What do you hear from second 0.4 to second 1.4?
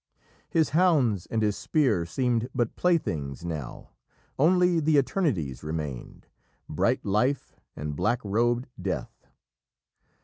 His hounds